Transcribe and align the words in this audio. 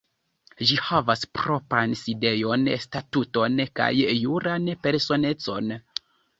Ĝi 0.69 0.77
havas 0.85 1.25
propran 1.39 1.93
sidejon, 1.99 2.65
statuton 2.87 3.61
kaj 3.83 3.93
juran 4.23 4.75
personecon. 4.89 5.75